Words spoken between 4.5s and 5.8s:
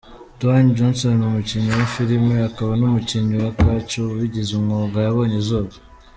umwuga yabonye izuba.